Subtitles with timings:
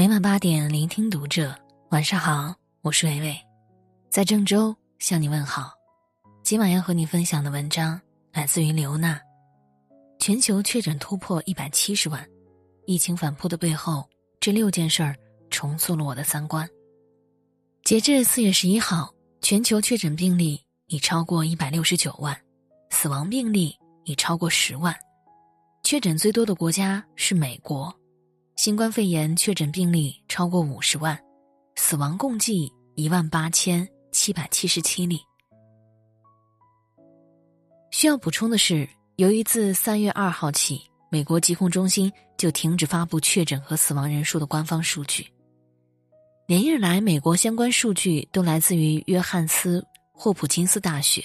[0.00, 1.54] 每晚八点，聆听读者。
[1.90, 3.38] 晚上好，我是伟伟，
[4.08, 5.74] 在郑州向你问好。
[6.42, 8.00] 今晚要和你分享的文章
[8.32, 9.20] 来自于刘娜。
[10.18, 12.26] 全球确诊突破一百七十万，
[12.86, 14.08] 疫情反扑的背后，
[14.40, 15.14] 这六件事儿
[15.50, 16.66] 重塑了我的三观。
[17.84, 19.12] 截至四月十一号，
[19.42, 22.34] 全球确诊病例已超过一百六十九万，
[22.88, 24.96] 死亡病例已超过十万。
[25.82, 27.94] 确诊最多的国家是美国。
[28.62, 31.18] 新冠肺炎确诊病例超过五十万，
[31.76, 35.18] 死亡共计一万八千七百七十七例。
[37.90, 38.86] 需要补充的是，
[39.16, 45.26] 由于自三月二号起，美国疾控中心就停止发布确诊和死亡人数的官方数据。
[46.46, 51.24] 连日来，美国相关数据都来自于约翰斯霍普金斯大学，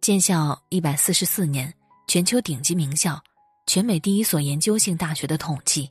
[0.00, 1.74] 建校一百四十四年、
[2.06, 3.20] 全球顶级名校、
[3.66, 5.88] 全美第一所研究性大学的统计。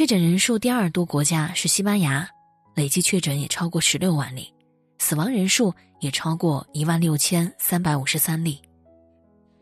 [0.00, 2.26] 确诊人数第二多国家是西班牙，
[2.74, 4.50] 累计确诊也超过十六万例，
[4.98, 8.58] 死亡人数也超过一万六千三百五十三例。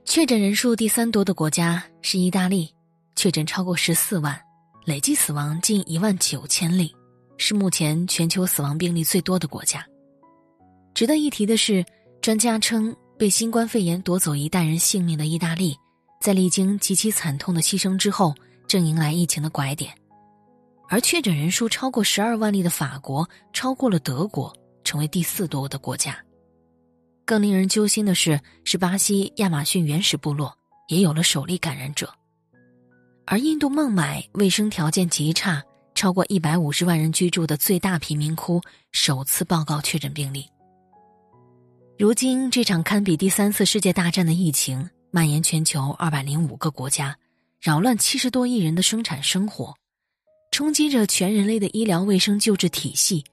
[0.05, 2.73] 确诊人数第三多的国家是意大利，
[3.17, 4.41] 确诊超过十四万，
[4.85, 6.95] 累计死亡近一万九千例，
[7.37, 9.85] 是目前全球死亡病例最多的国家。
[10.95, 11.85] 值得一提的是，
[12.23, 15.77] 专家称被新冠肺炎夺走一代人性命的意大利，
[16.21, 18.33] 在历经极其惨痛的牺牲之后，
[18.69, 19.93] 正迎来疫情的拐点。
[20.89, 26.17] 而确诊人数超过十二万例的法国，超过了德国，成为第四多的国家。
[27.27, 30.57] 更令人揪心的是，是巴西亚马逊原始部落
[30.89, 32.11] 也有了首例感染者。
[33.27, 35.63] 而印度孟买卫生条件极差，
[35.95, 38.59] 超过一百五十万人居住的最大贫民窟，
[38.91, 40.47] 首次报告确诊病例。
[41.99, 47.15] 如今，这场堪比第三次世界大战的疫情蔓延全球二百零五个国家，
[47.61, 49.75] 扰乱七十多亿人的生产生活。
[50.51, 53.25] 冲击着全人类的医疗卫生救治体系，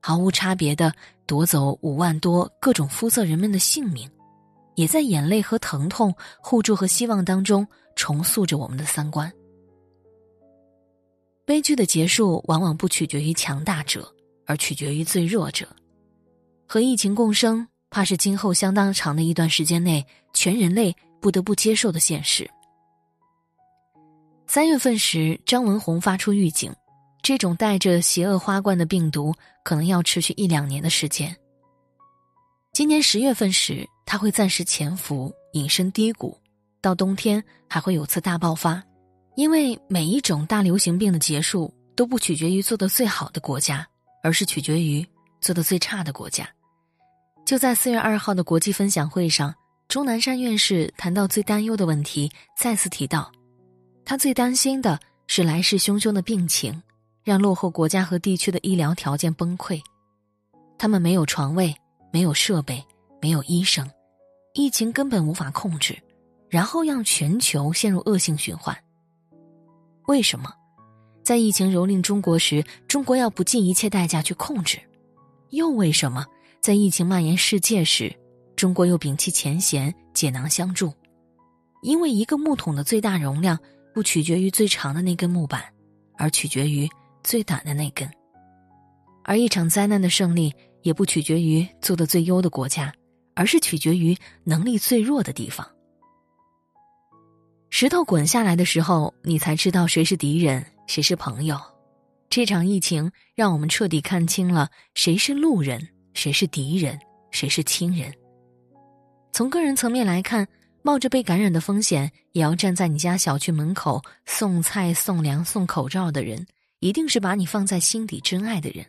[0.00, 0.92] 毫无差别的
[1.26, 4.10] 夺走五万多各种肤色人们的性命，
[4.74, 9.32] 也在眼泪和疼痛、互助和希望当中重塑着我们的三观。
[11.44, 14.12] 悲剧的结束往往不取决于强大者，
[14.46, 15.68] 而取决于最弱者。
[16.66, 22.48] 和疫情共生，怕是今后相当长的一段时间内全人类不得不接受的现实。
[24.54, 26.70] 三月份时，张文宏发出预警，
[27.22, 31.34] 这种带着邪恶花冠的病毒可能要持续一两年的时间。
[32.70, 36.36] 今年十月份时，他会暂时潜伏，隐身低谷，
[36.82, 38.84] 到冬天还会有次大爆发。
[39.36, 43.88] 因为每一种大流行病的结束都不取决于做的最好的国家，
[44.22, 45.02] 而是取决于
[45.40, 46.46] 做的最差的国家。
[47.46, 49.54] 就在四月二号的国际分享会上，
[49.88, 53.32] 钟南山院士谈到最担忧的问题，再次提到。
[54.04, 56.82] 他最担心的是来势汹汹的病情，
[57.22, 59.80] 让落后国家和地区的医疗条件崩溃。
[60.76, 61.74] 他们没有床位，
[62.12, 62.84] 没有设备，
[63.20, 63.88] 没有医生，
[64.54, 65.96] 疫情根本无法控制，
[66.48, 68.76] 然后让全球陷入恶性循环。
[70.08, 70.52] 为什么，
[71.22, 74.78] 在疫情蹂躏中国时，中国要不计一切代价去控制？
[75.50, 76.26] 又为什么，
[76.60, 78.12] 在疫情蔓延世界时，
[78.56, 80.92] 中国又摒弃前嫌，解囊相助？
[81.82, 83.56] 因为一个木桶的最大容量。
[83.92, 85.62] 不取决于最长的那根木板，
[86.16, 86.88] 而取决于
[87.22, 88.08] 最短的那根。
[89.22, 92.92] 而一场灾难的胜利，也不取决于做的最优的国家，
[93.34, 95.66] 而是取决于能力最弱的地方。
[97.70, 101.60] 石头滚下来的时候，你才知道谁是敌人，谁是朋友。
[102.30, 106.98] 这场疫情让我们彻底看清了谁是路人，谁是敌人，
[107.30, 108.12] 谁是亲人。
[109.32, 110.48] 从个人层面来看。
[110.82, 116.44] 冒着被感染的风险，也要站在你家小区门口送菜、送粮、送口罩的人，
[116.80, 118.84] 一定是把你放在心底真爱的人。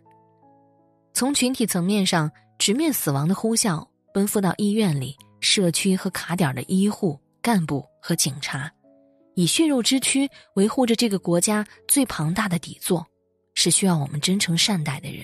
[1.14, 8.72] 从群体层面上，直面死亡的呼啸，奔赴到医院里、社区和卡点的医护、干部和警察，
[9.36, 13.06] 以血肉之躯维护着这个国家最庞大的底座，
[13.54, 15.24] 是需要我们真诚善待的人。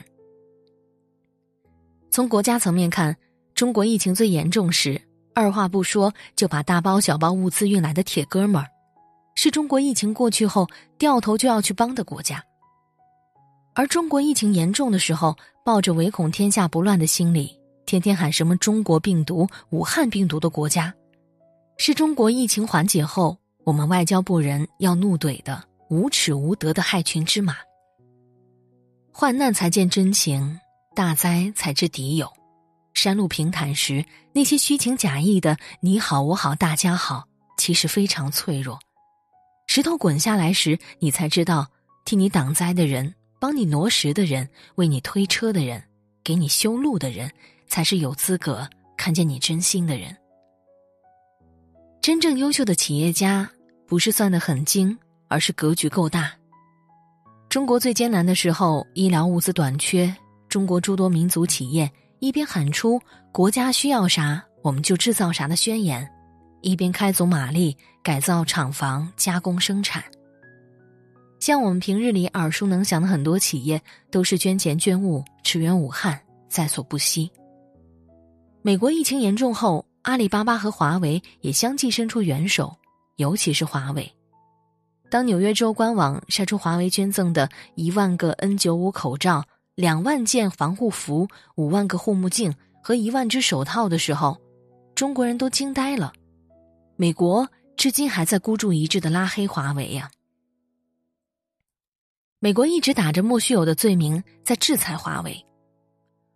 [2.12, 3.18] 从国家层面看，
[3.56, 5.01] 中国疫情最严重时。
[5.39, 8.68] 二话不说就把大包小包物资运来的铁哥们儿，
[9.36, 12.44] 是中国疫情过去后掉头就要去帮的国家。
[13.74, 20.94] 而中国疫情严重的时候，抱着唯恐天下不乱的心理，天天喊什么“中国病毒”“武汉病毒”的国家，
[21.77, 27.56] 是中国疫情缓解后我们外交部人要怒怼的无耻无德的害群之马。
[29.13, 30.59] 患难才见真情，
[30.94, 32.30] 大灾才知敌友。
[33.00, 34.04] 山路平坦时，
[34.34, 37.24] 那些虚情假意的“你好，我好，大家好”，
[37.56, 38.78] 其实非常脆弱。
[39.68, 41.66] 石头滚下来时，你才知道，
[42.04, 45.81] 替你挡灾的人帮你挪石的人，为你推车的人，
[46.25, 47.31] 给你修路的人，
[47.69, 50.13] 才是有资格看见你真心的人。
[52.01, 53.50] 真正优秀的企业家，
[53.88, 55.00] 不是算得很精，
[55.30, 56.34] 而是格局够大。
[57.48, 60.13] 中国最艰难的时候，医疗物资短缺，
[60.50, 63.00] 中国诸多民族企业一边喊出
[63.31, 66.10] “国家需要啥，我们就制造啥”的宣言，
[66.62, 70.04] 一边开足马力改造厂房、加工生产。
[71.39, 73.81] 像我们平日里耳熟能详的很多企业，
[74.12, 77.31] 都是捐钱捐物驰援武汉，在所不惜。
[78.62, 79.86] 美国疫情严重后。
[80.04, 82.74] 阿里巴巴和华为也相继伸出援手，
[83.18, 84.12] 尤其是华为。
[85.10, 89.44] 当纽约州官网晒出华为捐赠的一万个 N95 口罩、
[89.79, 92.53] 两万件防护服、五万个护目镜
[92.83, 94.37] 和一万只手套的时候，
[94.93, 96.11] 中国人都惊呆了。
[96.97, 97.47] 美国
[97.77, 100.11] 至今还在孤注一掷的拉黑华为呀！
[102.39, 105.45] 美国一直打着莫须有的罪名在制裁华为。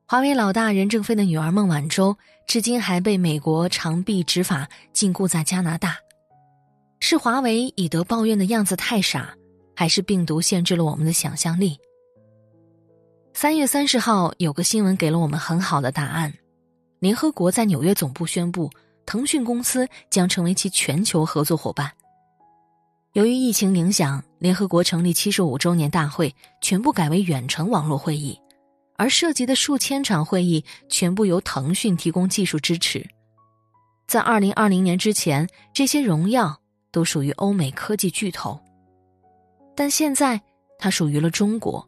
[0.06, 2.16] 华为老大任正非的女儿孟晚舟，
[2.48, 5.98] 至今还被美国长臂执法禁锢在加拿大。
[7.02, 9.36] 是华为以德报怨的样子太傻，
[9.76, 11.78] 还是病毒限制了我们的想象力？
[13.36, 16.32] 三月三十号有个新闻给了我们很好的答案：
[17.00, 18.70] 联合国在纽约总部宣布，
[19.08, 21.92] 腾讯公司将成为其全球合作伙伴。
[23.14, 28.40] 由于疫情影响，联合国成立七十五周年大会全部改为远程网络会议。
[28.96, 33.04] 而涉及的数千场会议全部由腾讯提供技术支持。
[34.08, 36.56] 在二零二零年之前，这些荣耀
[36.92, 38.58] 都属于欧美科技巨头，
[39.76, 40.40] 但现在
[40.78, 41.84] 它属于了中国。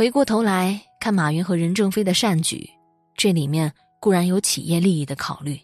[0.00, 2.70] 回过头来看马云和任正非的善举，
[3.18, 3.70] 这里面
[4.00, 5.60] 固然有企业利益的考虑，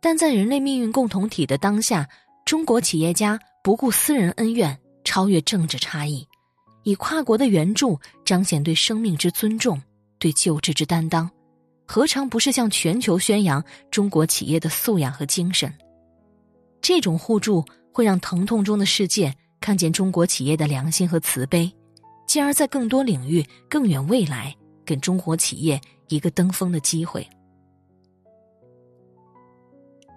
[0.00, 2.08] 但在人类命运共同体的当下，
[2.44, 6.24] 中国企业家不顾私人恩怨，超越政治差异。
[6.84, 9.82] 以跨国的援助彰显对生命之尊重，
[10.20, 11.28] 对救治之担当，
[11.84, 13.60] 何尝不是向全球宣扬
[13.90, 15.74] 中国企业的素养和精神？
[16.80, 21.68] 这种互助会让疼痛中的世界看见中国企业的良心和慈悲，
[22.34, 24.52] 进而，在更多领域、更远未来，
[24.84, 27.24] 给中国企业一个登峰的机会。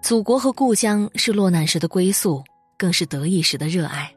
[0.02, 2.42] 祖国和故乡是落难时的归宿，
[2.76, 4.12] 更是得意时的热爱。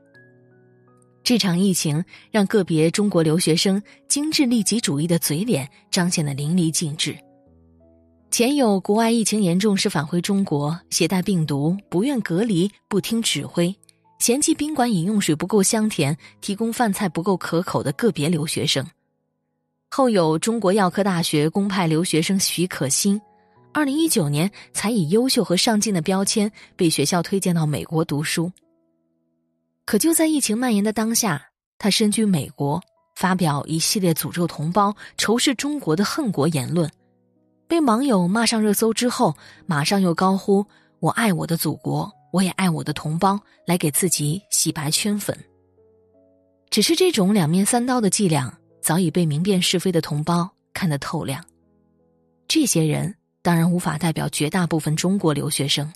[1.23, 7.15] 这场疫情让个别中国留学生精致利己主义的嘴脸彰显得淋漓尽致。
[8.31, 13.75] 前有国外疫情严重时返回中国，携带病毒，不愿隔离，不听指挥，
[14.21, 18.85] 嫌弃宾馆饮用水不够香甜，提供饭菜不够可口的个别留学生；
[19.89, 23.19] 后有中国药科大学公派留学生许可欣，
[23.73, 28.51] 二零一九年才以优秀和上进的标签被学校推荐到美国读书。
[29.85, 31.41] 可就在疫情蔓延的当下，
[31.79, 32.79] 他身居美国，
[33.15, 36.87] 发表一系列诅咒同胞、仇视中国的恨国言论，
[37.67, 39.35] 被网友骂上热搜之后，
[39.65, 40.63] 马上又高呼
[41.01, 45.37] “我爱我的祖国，我也爱我的同胞”，来给自己洗白圈粉。
[46.69, 51.43] 只是这种两面三刀的伎俩，早已被明辨是非的同胞看得透亮。
[52.47, 55.91] 这些人当然无法代表绝大部分中国留学生，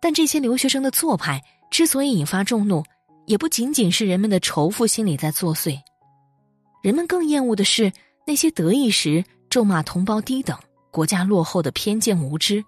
[0.00, 2.82] 但这些留学生的做派之所以引发众怒。
[3.24, 5.78] 也不仅仅是人们的仇富心理在作祟，
[6.82, 7.92] 人们更厌恶的是
[8.26, 10.58] 那些得意时咒骂同胞低等、
[10.90, 12.62] 国家落后的偏见无知，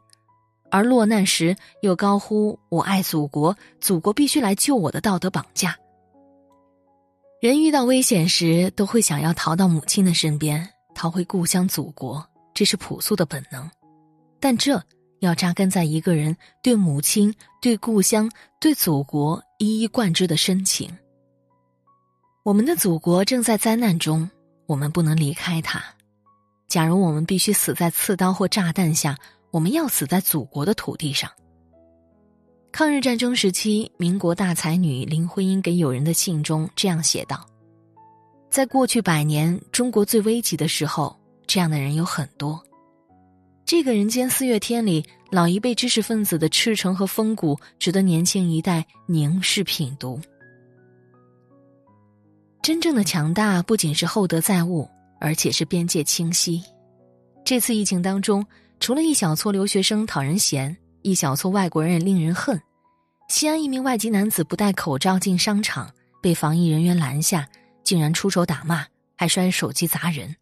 [0.74, 5.78] 而落难时又高呼“我爱祖国，祖国必须来救我”的道德绑架。
[7.40, 13.70] 人遇到危险时都会想要逃到母亲的身边，逃回故乡祖国，这是朴素的本能，
[14.40, 14.82] 但这。
[15.20, 18.28] 要扎根在一个人对母亲、对故乡、
[18.60, 20.90] 对祖国一以贯之的深情。
[22.42, 24.28] 我们的祖国正在灾难中，
[24.66, 25.82] 我们不能离开它。
[26.66, 29.16] 假如我们必须死在刺刀或炸弹下，
[29.54, 31.30] 我们要死在祖国的土地上。
[32.72, 37.46] 抗日战争时期，民国大才女林徽因给友人的信中这样写道
[38.50, 42.60] ：“在过去百年中国最危急的时候，这样的人有很多。”
[43.64, 50.20] 这个人间四月天里，老一辈知识分子的赤诚和风骨，值得年轻一代凝视品读。
[52.60, 56.60] 真正的强大不仅是厚德载物，而且是边界清晰。
[57.44, 58.44] 这次疫情当中，
[58.80, 62.60] 除了一小撮留学生讨人嫌，一小撮外国人令人恨，
[63.28, 65.90] 西安一名外籍男子不戴口罩进商场，
[66.22, 67.48] 被防疫人员拦下，
[67.82, 70.36] 竟然出手打骂，还摔手机砸人。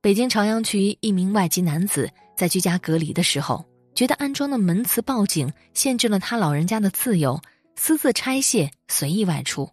[0.00, 3.62] 北京朝阳区一名外籍男子在居家隔离的时候，
[3.94, 7.38] 觉得安装的门磁报警限制了他老人家的自由，
[7.76, 9.70] 私自拆卸，随意外出。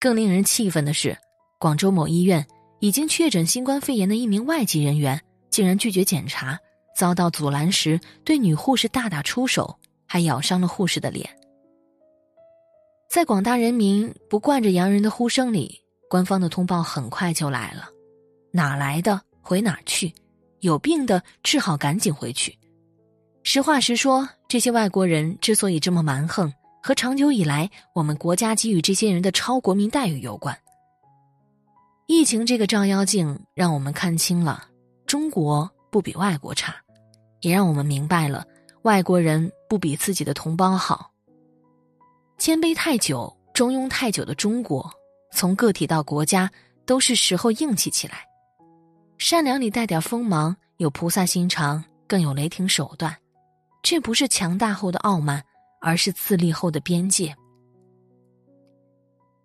[0.00, 1.16] 更令人气愤的是，
[1.60, 2.44] 广州某医院
[2.80, 5.22] 已经确诊新冠肺炎的一名外籍人员，
[5.54, 6.58] 竟然拒绝检查，
[6.96, 11.30] 遭到阻拦时对女护士大打出手，还咬伤了护士的脸。
[13.08, 15.80] 在广大人民不惯着洋人的呼声里，
[16.10, 17.88] 官方的通报很快就来了：
[18.50, 20.12] 哪来的回哪去，
[20.58, 22.58] 有病的治好赶紧回去。
[23.44, 30.58] 实话实说，这些外国人之所以这么蛮横，和长久以来我们国家给予这些人的超国民待遇有关。
[32.08, 34.66] 疫情这个照妖镜，让我们看清了
[35.06, 36.74] 中国不比外国差，
[37.40, 38.46] 也让我们明白了
[38.82, 41.10] 外国人不比自己的同胞好。
[42.38, 44.90] 谦卑太久、中庸太久的中国，
[45.32, 46.50] 从个体到国家，
[46.84, 48.26] 都是时候硬气起来。
[49.18, 53.16] 善良里带点锋芒，有菩萨心肠，更有雷霆手段。
[53.82, 55.44] 这不是强大后的傲慢，
[55.80, 57.34] 而是自立后的边界。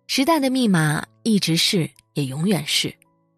[0.06, 2.92] 时代的密码一直是，也永远是，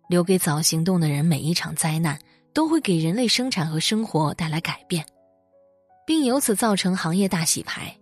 [0.09, 1.25] 留给早行动的人。
[1.25, 2.19] 每一场灾难
[2.53, 5.05] 都会给人类生产和生活带来改变，
[6.07, 7.97] 并由此造成行业大洗牌。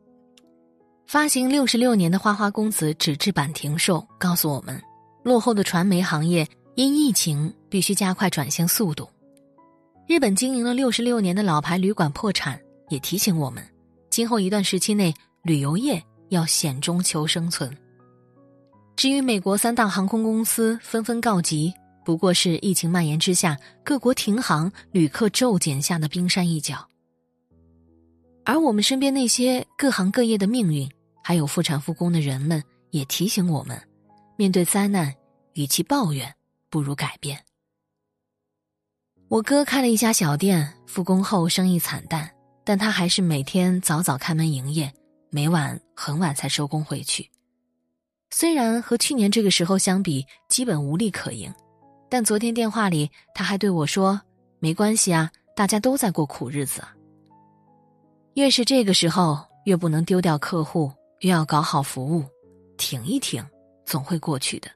[1.07, 4.81] 发行六十六年的《花花公子》纸质版停售，告诉我们，
[5.23, 9.09] 落后的传媒行业因疫情必须加快转型速度。
[10.07, 13.65] 日本经营了六十六年的老牌旅馆破产，也提醒我们，
[14.09, 17.77] 今后一段时期内旅游业要险中求生存。
[18.97, 21.73] 至于美国三大航空公司纷纷告急，
[22.05, 26.89] 不过是疫情蔓延之下各国停航、旅客骤减下的冰山一角。
[28.45, 30.91] 而我们身边那些各行各业的命运。
[31.23, 33.81] 还有复产复工的人们也提醒我们：
[34.37, 35.15] 面对灾难，
[35.53, 36.35] 与其抱怨，
[36.71, 37.39] 不如改变。
[39.29, 42.29] 我哥开了一家小店，复工后生意惨淡，
[42.65, 44.91] 但他还是每天早早开门营业，
[45.29, 47.31] 每晚很晚才收工回去。
[48.31, 51.53] 虽然和去年这个时候相比，基本无力可迎，
[52.11, 54.21] 但昨天电话里他还对我说
[54.59, 56.83] ：“没关系啊，大家都在过苦日子。”
[58.35, 60.93] 越是这个时候，越不能丢掉客户。
[61.21, 62.25] 越要搞好服务，
[62.79, 63.45] 挺一挺，
[63.85, 64.71] 总会过去的。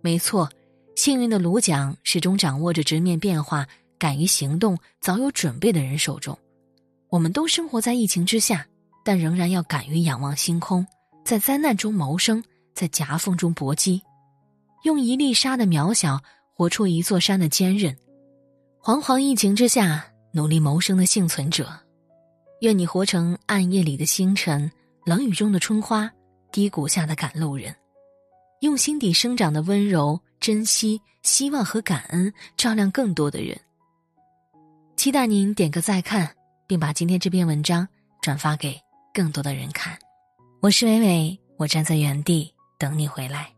[0.00, 0.48] 没错，
[0.94, 3.66] 幸运的卢奖始终掌握着直面变化、
[3.98, 6.38] 敢于行动、早有准备的人手中。
[7.08, 8.64] 我们都生活在疫情之下，
[9.04, 10.86] 但仍然要敢于仰望星空，
[11.24, 12.40] 在灾难中谋生，
[12.72, 14.00] 在夹缝中搏击，
[14.82, 16.20] 用一粒沙的渺小
[16.54, 17.96] 活出一座山的坚韧。
[18.80, 21.68] 惶惶疫情之下，努力谋生的幸存者，
[22.60, 24.70] 愿你活成暗夜里的星辰。
[25.04, 26.10] 冷雨中的春花，
[26.50, 27.72] 低谷下的赶路人，
[28.60, 33.56] 用心底生长的温柔、珍惜、希望和感恩，照亮更多的人。
[34.96, 36.28] 期待您点个再看，
[36.66, 37.86] 并把今天这篇文章
[38.20, 38.76] 转发给
[39.14, 39.96] 更多的人看。
[40.60, 43.55] 我是伟伟，我站在原地等你回来。